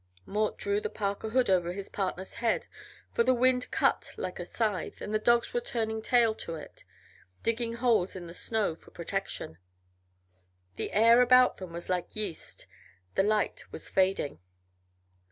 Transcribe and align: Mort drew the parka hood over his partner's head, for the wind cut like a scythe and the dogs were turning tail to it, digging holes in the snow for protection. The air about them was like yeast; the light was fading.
Mort 0.25 0.57
drew 0.57 0.81
the 0.81 0.89
parka 0.89 1.29
hood 1.29 1.47
over 1.47 1.73
his 1.73 1.87
partner's 1.87 2.33
head, 2.33 2.65
for 3.13 3.21
the 3.23 3.35
wind 3.35 3.69
cut 3.69 4.15
like 4.17 4.39
a 4.39 4.47
scythe 4.47 4.99
and 4.99 5.13
the 5.13 5.19
dogs 5.19 5.53
were 5.53 5.61
turning 5.61 6.01
tail 6.01 6.33
to 6.41 6.55
it, 6.55 6.83
digging 7.43 7.73
holes 7.73 8.15
in 8.15 8.25
the 8.25 8.33
snow 8.33 8.73
for 8.73 8.89
protection. 8.89 9.59
The 10.75 10.91
air 10.91 11.21
about 11.21 11.57
them 11.57 11.71
was 11.71 11.87
like 11.87 12.15
yeast; 12.15 12.65
the 13.13 13.21
light 13.21 13.71
was 13.71 13.89
fading. 13.89 14.39